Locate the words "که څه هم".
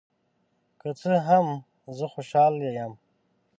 0.81-1.45